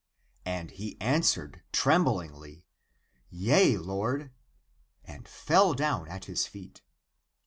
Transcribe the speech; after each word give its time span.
"And 0.47 0.71
he 0.71 0.99
answered 0.99 1.61
tremblingly," 1.71 2.65
Yea, 3.29 3.77
lord!" 3.77 4.31
and 5.05 5.27
fell 5.27 5.75
down 5.75 6.07
at 6.07 6.25
his 6.25 6.47
feet. 6.47 6.81